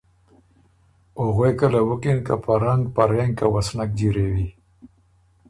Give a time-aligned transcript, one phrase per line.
[1.17, 4.47] او غوېکه له بُکِن که په رنګه په رېنکه و سُو نک جیروئ